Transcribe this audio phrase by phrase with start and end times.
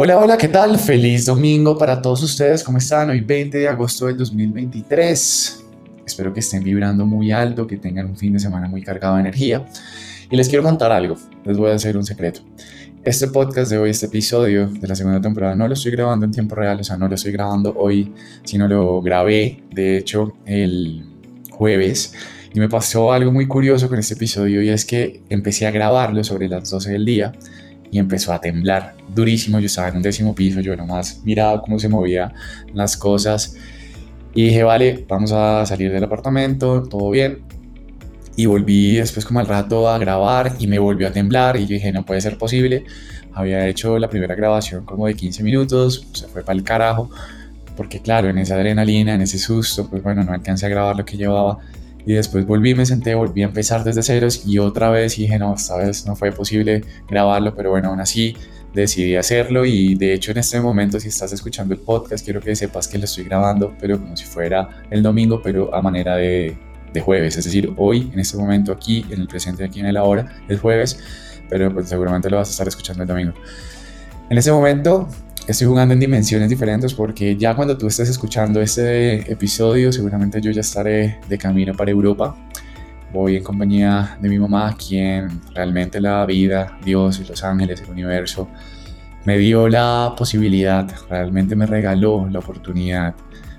[0.00, 0.78] Hola, hola, ¿qué tal?
[0.78, 2.62] Feliz domingo para todos ustedes.
[2.62, 3.10] ¿Cómo están?
[3.10, 5.64] Hoy 20 de agosto del 2023.
[6.06, 9.22] Espero que estén vibrando muy alto, que tengan un fin de semana muy cargado de
[9.22, 9.66] energía.
[10.30, 11.16] Y les quiero contar algo.
[11.44, 12.42] Les voy a hacer un secreto.
[13.02, 16.30] Este podcast de hoy, este episodio de la segunda temporada, no lo estoy grabando en
[16.30, 21.06] tiempo real, o sea, no lo estoy grabando hoy, sino lo grabé, de hecho, el
[21.50, 22.14] jueves.
[22.54, 26.22] Y me pasó algo muy curioso con este episodio y es que empecé a grabarlo
[26.22, 27.32] sobre las 12 del día
[27.90, 29.58] y empezó a temblar durísimo.
[29.60, 32.32] Yo estaba en un décimo piso, yo nomás miraba cómo se movían
[32.74, 33.56] las cosas
[34.34, 37.42] y dije, vale, vamos a salir del apartamento, todo bien.
[38.36, 41.74] Y volví después como al rato a grabar y me volvió a temblar y yo
[41.74, 42.84] dije, no puede ser posible.
[43.32, 47.10] Había hecho la primera grabación como de 15 minutos, se fue para el carajo,
[47.76, 51.04] porque claro, en esa adrenalina, en ese susto, pues bueno, no alcancé a grabar lo
[51.04, 51.58] que llevaba.
[52.08, 55.52] Y después volví, me senté, volví a empezar desde ceros y otra vez dije, no,
[55.52, 58.34] esta vez no fue posible grabarlo, pero bueno, aún así
[58.72, 62.56] decidí hacerlo y de hecho en este momento si estás escuchando el podcast quiero que
[62.56, 66.56] sepas que lo estoy grabando, pero como si fuera el domingo, pero a manera de,
[66.94, 69.98] de jueves, es decir, hoy, en este momento, aquí, en el presente, aquí en el
[69.98, 70.98] ahora, es jueves,
[71.50, 73.34] pero pues seguramente lo vas a estar escuchando el domingo.
[74.30, 75.10] En este momento
[75.48, 80.50] estoy jugando en dimensiones diferentes porque ya cuando tú estés escuchando este episodio, seguramente yo
[80.50, 82.36] ya estaré de camino para Europa.
[83.14, 87.90] Voy en compañía de mi mamá, quien realmente la vida, Dios y los ángeles, el
[87.90, 88.48] universo,
[89.24, 93.14] me dio la posibilidad, realmente me regaló la oportunidad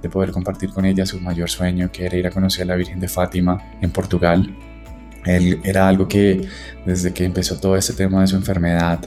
[0.00, 2.76] de poder compartir con ella su mayor sueño, que era ir a conocer a la
[2.76, 4.56] Virgen de Fátima en Portugal.
[5.24, 6.46] Él, era algo que
[6.86, 9.00] desde que empezó todo este tema de su enfermedad,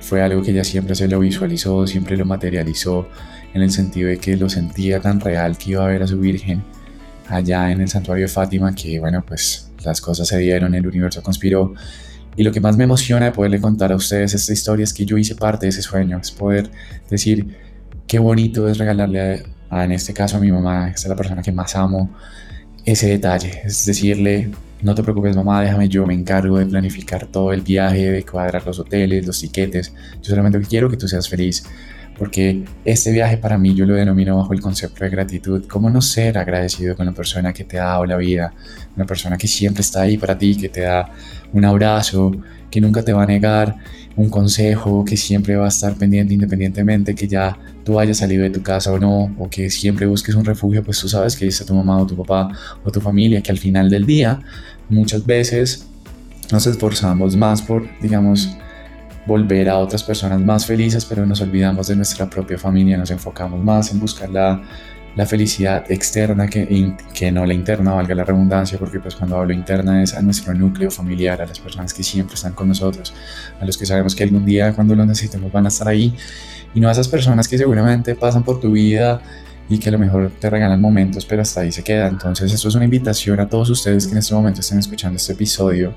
[0.00, 3.08] fue algo que ella siempre se lo visualizó, siempre lo materializó,
[3.54, 6.18] en el sentido de que lo sentía tan real que iba a ver a su
[6.18, 6.62] Virgen
[7.28, 11.22] allá en el santuario de Fátima, que bueno, pues las cosas se dieron, el universo
[11.22, 11.74] conspiró.
[12.36, 15.04] Y lo que más me emociona de poderle contar a ustedes esta historia es que
[15.04, 16.70] yo hice parte de ese sueño, es poder
[17.08, 17.56] decir
[18.06, 21.42] qué bonito es regalarle a, en este caso a mi mamá, que es la persona
[21.42, 22.10] que más amo,
[22.84, 24.50] ese detalle, es decirle,
[24.82, 28.66] no te preocupes mamá, déjame yo me encargo de planificar todo el viaje, de cuadrar
[28.66, 29.92] los hoteles, los tiquetes,
[30.22, 31.64] yo solamente quiero que tú seas feliz,
[32.18, 36.02] porque este viaje para mí yo lo denomino bajo el concepto de gratitud, cómo no
[36.02, 38.52] ser agradecido con la persona que te ha dado la vida,
[38.96, 41.10] una persona que siempre está ahí para ti, que te da
[41.52, 42.32] un abrazo,
[42.70, 43.76] que nunca te va a negar
[44.16, 47.58] un consejo, que siempre va a estar pendiente independientemente que ya
[47.90, 51.00] tú hayas salido de tu casa o no, o que siempre busques un refugio, pues
[51.00, 52.48] tú sabes que está tu mamá o tu papá
[52.84, 54.40] o tu familia, que al final del día
[54.88, 55.88] muchas veces
[56.52, 58.48] nos esforzamos más por, digamos,
[59.26, 63.60] volver a otras personas más felices, pero nos olvidamos de nuestra propia familia, nos enfocamos
[63.60, 64.62] más en buscar la,
[65.16, 69.52] la felicidad externa que, que no la interna, valga la redundancia, porque pues cuando hablo
[69.52, 73.12] interna es a nuestro núcleo familiar, a las personas que siempre están con nosotros,
[73.60, 76.14] a los que sabemos que algún día cuando lo necesitemos van a estar ahí,
[76.74, 79.20] y no a esas personas que seguramente pasan por tu vida
[79.68, 82.08] y que a lo mejor te regalan momentos, pero hasta ahí se queda.
[82.08, 85.32] Entonces esto es una invitación a todos ustedes que en este momento estén escuchando este
[85.32, 85.94] episodio,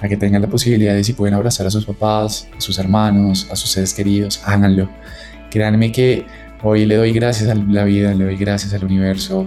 [0.00, 3.48] a que tengan la posibilidad de si pueden abrazar a sus papás, a sus hermanos,
[3.50, 4.88] a sus seres queridos, háganlo.
[5.50, 6.26] Créanme que
[6.62, 9.46] hoy le doy gracias a la vida, le doy gracias al universo.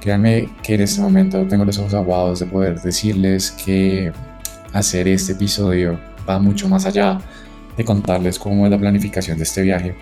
[0.00, 4.12] Créanme que en este momento tengo los ojos aguados de poder decirles que
[4.72, 5.98] hacer este episodio
[6.28, 7.18] va mucho más allá
[7.76, 9.94] de contarles cómo es la planificación de este viaje,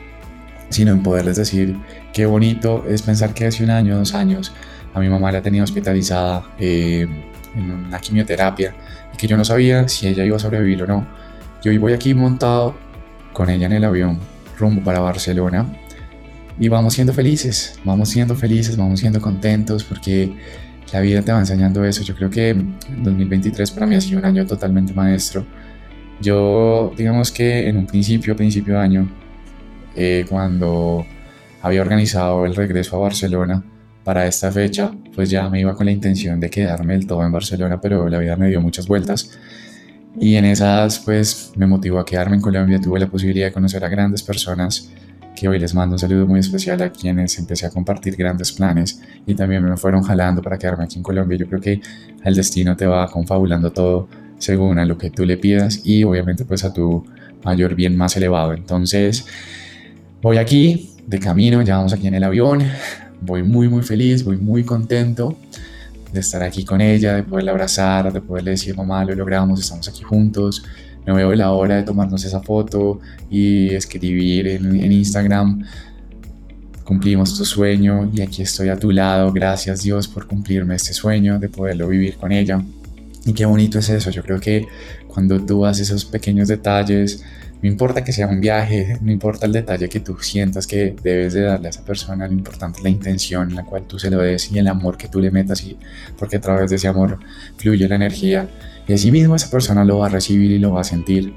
[0.68, 1.76] sino en poderles decir
[2.12, 4.52] qué bonito es pensar que hace un año, dos años,
[4.92, 7.06] a mi mamá la tenía hospitalizada eh,
[7.54, 8.74] en una quimioterapia
[9.14, 11.06] y que yo no sabía si ella iba a sobrevivir o no.
[11.62, 12.74] Yo hoy voy aquí montado
[13.32, 14.18] con ella en el avión
[14.58, 15.66] rumbo para Barcelona
[16.58, 20.32] y vamos siendo felices, vamos siendo felices, vamos siendo contentos porque
[20.92, 22.02] la vida te va enseñando eso.
[22.02, 22.54] Yo creo que
[23.02, 25.44] 2023 para mí ha sido un año totalmente maestro.
[26.20, 29.10] Yo, digamos que en un principio, principio de año,
[29.96, 31.04] eh, cuando
[31.62, 33.64] había organizado el regreso a Barcelona
[34.04, 37.32] para esta fecha, pues ya me iba con la intención de quedarme del todo en
[37.32, 39.38] Barcelona, pero la vida me dio muchas vueltas.
[40.20, 42.78] Y en esas, pues me motivó a quedarme en Colombia.
[42.80, 44.90] Tuve la posibilidad de conocer a grandes personas
[45.34, 49.00] que hoy les mando un saludo muy especial a quienes empecé a compartir grandes planes
[49.26, 51.38] y también me fueron jalando para quedarme aquí en Colombia.
[51.38, 51.80] Yo creo que
[52.24, 54.08] el destino te va confabulando todo
[54.38, 57.04] según a lo que tú le pidas y obviamente pues a tu
[57.44, 58.52] mayor bien más elevado.
[58.52, 59.24] Entonces,
[60.20, 62.62] voy aquí de camino, ya vamos aquí en el avión,
[63.20, 65.36] voy muy muy feliz, voy muy contento
[66.12, 69.88] de estar aquí con ella, de poderla abrazar, de poderle decir, mamá, lo logramos, estamos
[69.88, 70.62] aquí juntos.
[71.06, 73.00] No veo la hora de tomarnos esa foto
[73.30, 75.64] y escribir en, en Instagram.
[76.84, 79.32] Cumplimos tu sueño y aquí estoy a tu lado.
[79.32, 82.62] Gracias Dios por cumplirme este sueño, de poderlo vivir con ella.
[83.24, 84.10] Y qué bonito es eso.
[84.10, 84.66] Yo creo que
[85.08, 87.24] cuando tú haces esos pequeños detalles
[87.62, 91.32] No importa que sea un viaje, no importa el detalle que tú sientas que debes
[91.32, 94.10] de darle a esa persona, lo importante es la intención en la cual tú se
[94.10, 95.78] lo des y el amor que tú le metas, y,
[96.18, 97.20] porque a través de ese amor
[97.56, 98.48] fluye la energía
[98.88, 101.32] y así mismo esa persona lo va a recibir y lo va a sentir.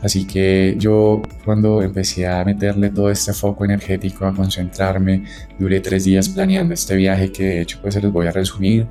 [0.00, 5.24] Así que yo cuando empecé a meterle todo este foco energético, a concentrarme,
[5.58, 8.86] duré tres días planeando este viaje que de hecho pues se los voy a resumir.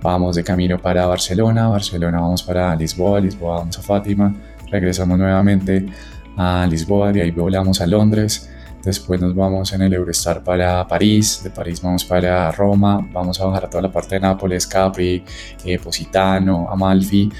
[0.00, 4.34] Vamos de camino para Barcelona, Barcelona vamos para Lisboa, Lisboa vamos a Fátima,
[4.70, 5.86] regresamos nuevamente
[6.36, 8.50] a Lisboa, de ahí volamos a Londres,
[8.84, 13.46] después nos vamos en el Eurostar para París, de París vamos para Roma, vamos a
[13.46, 15.24] bajar a toda la parte de Nápoles, Capri,
[15.64, 17.30] eh, Positano, Amalfi,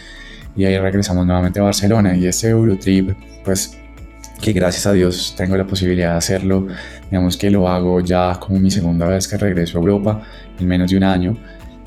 [0.56, 2.14] y ahí regresamos nuevamente a Barcelona.
[2.14, 3.78] Y este Eurotrip, pues
[4.40, 6.66] que gracias a Dios tengo la posibilidad de hacerlo,
[7.10, 10.22] digamos que lo hago ya como mi segunda vez que regreso a Europa
[10.58, 11.36] en menos de un año.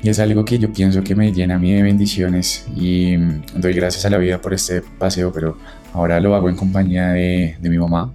[0.02, 3.16] Y es algo que yo pienso que me llena a mí de bendiciones y
[3.54, 5.58] doy gracias a la vida por este paseo, pero
[5.96, 8.12] ahora lo hago en compañía de, de mi mamá,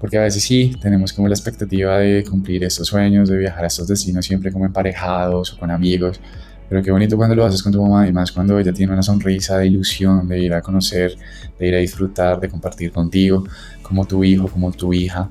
[0.00, 3.66] porque a veces sí, tenemos como la expectativa de cumplir estos sueños, de viajar a
[3.68, 6.20] estos destinos siempre como emparejados o con amigos,
[6.68, 9.02] pero qué bonito cuando lo haces con tu mamá y más cuando ella tiene una
[9.02, 11.16] sonrisa de ilusión de ir a conocer,
[11.58, 13.44] de ir a disfrutar, de compartir contigo,
[13.82, 15.28] como tu hijo, como tu hija.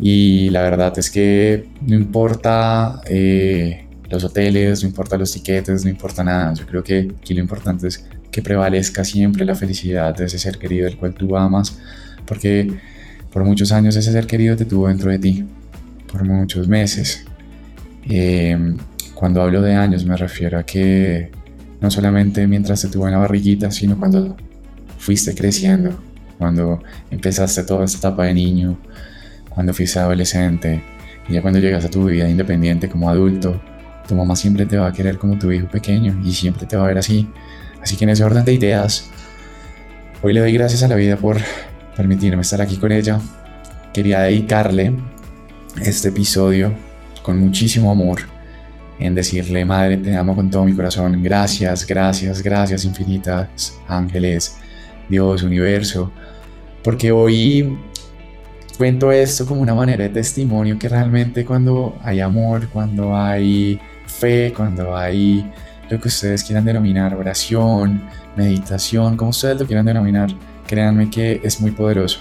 [0.00, 5.90] Y la verdad es que no importa eh, los hoteles, no importa los tiquetes, no
[5.90, 6.54] importa nada.
[6.54, 10.58] Yo creo que aquí lo importante es que prevalezca siempre la felicidad de ese ser
[10.58, 11.78] querido del cual tú amas,
[12.26, 12.70] porque
[13.32, 15.44] por muchos años ese ser querido te tuvo dentro de ti,
[16.10, 17.24] por muchos meses.
[18.08, 18.76] Eh,
[19.14, 21.30] cuando hablo de años me refiero a que
[21.80, 24.36] no solamente mientras te tuvo en la barriguita, sino cuando
[24.98, 25.98] fuiste creciendo,
[26.38, 28.78] cuando empezaste toda esta etapa de niño,
[29.48, 30.82] cuando fuiste adolescente,
[31.28, 33.60] y ya cuando llegas a tu vida independiente como adulto,
[34.06, 36.84] tu mamá siempre te va a querer como tu hijo pequeño y siempre te va
[36.84, 37.28] a ver así.
[37.82, 39.10] Así que en ese orden de ideas,
[40.22, 41.38] hoy le doy gracias a la vida por
[41.96, 43.20] permitirme estar aquí con ella.
[43.92, 44.92] Quería dedicarle
[45.80, 46.72] este episodio
[47.22, 48.20] con muchísimo amor
[48.98, 54.56] en decirle, Madre, te amo con todo mi corazón, gracias, gracias, gracias infinitas, ángeles,
[55.08, 56.10] Dios, universo,
[56.82, 57.78] porque hoy
[58.76, 64.52] cuento esto como una manera de testimonio que realmente cuando hay amor, cuando hay fe,
[64.56, 65.48] cuando hay
[65.90, 68.02] lo que ustedes quieran denominar oración,
[68.36, 70.30] meditación, como ustedes lo quieran denominar,
[70.66, 72.20] créanme que es muy poderoso.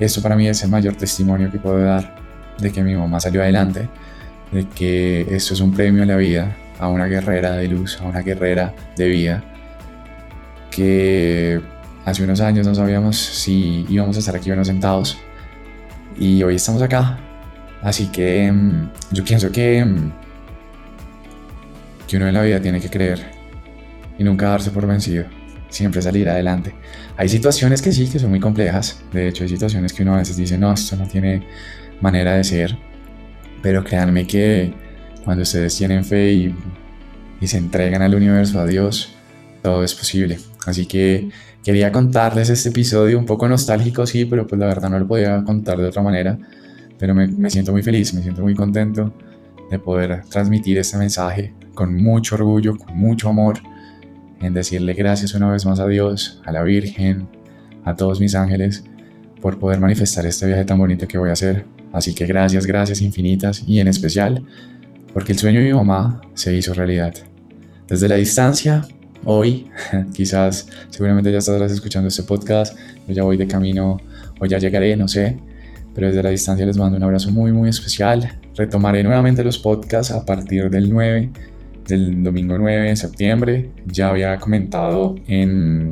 [0.00, 2.16] Esto para mí es el mayor testimonio que puedo dar
[2.58, 3.88] de que mi mamá salió adelante
[4.52, 8.04] de que esto es un premio a la vida, a una guerrera de luz, a
[8.04, 9.42] una guerrera de vida,
[10.70, 11.60] que
[12.04, 15.18] hace unos años no sabíamos si íbamos a estar aquí o no sentados,
[16.18, 17.18] y hoy estamos acá.
[17.82, 20.12] Así que mm, yo pienso que, mm,
[22.12, 23.20] que uno en la vida tiene que creer
[24.18, 25.24] y nunca darse por vencido,
[25.70, 26.74] siempre salir adelante.
[27.16, 30.18] Hay situaciones que sí, que son muy complejas, de hecho hay situaciones que uno a
[30.18, 31.42] veces dice, no, esto no tiene
[32.02, 32.76] manera de ser,
[33.62, 34.74] pero créanme que
[35.24, 36.54] cuando ustedes tienen fe y,
[37.46, 39.14] se entregan al universo, a Dios,
[39.62, 40.38] todo es posible.
[40.66, 41.30] Así que
[41.64, 45.42] quería contarles este episodio un poco nostálgico, sí, pero pues la verdad no lo podía
[45.44, 46.38] contar de otra manera.
[46.98, 49.12] Pero me, me siento muy feliz, me siento muy contento
[49.72, 53.58] de poder transmitir este mensaje con mucho orgullo, con mucho amor,
[54.40, 57.26] en decirle gracias una vez más a Dios, a la Virgen,
[57.84, 58.84] a todos mis ángeles,
[59.40, 63.02] por poder manifestar este viaje tan bonito que voy a hacer Así que gracias, gracias
[63.02, 64.44] infinitas y en especial
[65.12, 67.14] porque el sueño de mi mamá se hizo realidad.
[67.86, 68.82] Desde la distancia,
[69.24, 69.66] hoy,
[70.14, 72.76] quizás seguramente ya estarás escuchando este podcast,
[73.06, 73.98] yo ya voy de camino
[74.40, 75.38] o ya llegaré, no sé,
[75.94, 78.40] pero desde la distancia les mando un abrazo muy, muy especial.
[78.56, 81.30] Retomaré nuevamente los podcasts a partir del 9,
[81.86, 83.70] del domingo 9 de septiembre.
[83.86, 85.90] Ya había comentado en,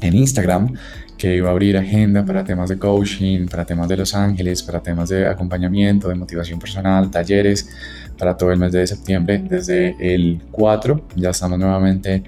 [0.00, 0.74] en Instagram
[1.18, 4.80] que iba a abrir agenda para temas de coaching, para temas de Los Ángeles, para
[4.80, 7.68] temas de acompañamiento, de motivación personal, talleres,
[8.16, 9.44] para todo el mes de septiembre.
[9.46, 12.22] Desde el 4 ya estamos nuevamente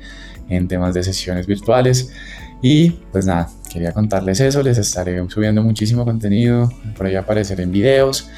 [0.50, 2.12] en temas de sesiones virtuales.
[2.60, 7.72] Y pues nada, quería contarles eso, les estaré subiendo muchísimo contenido, por ahí apareceré en
[7.72, 8.28] videos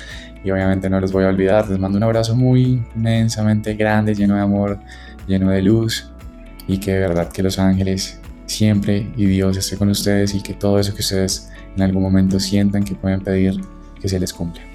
[0.44, 4.34] y obviamente no los voy a olvidar, les mando un abrazo muy inmensamente grande, lleno
[4.34, 4.78] de amor,
[5.26, 6.10] lleno de luz
[6.68, 10.52] y que de verdad que los ángeles siempre y Dios esté con ustedes y que
[10.54, 13.58] todo eso que ustedes en algún momento sientan que pueden pedir,
[14.00, 14.73] que se les cumpla.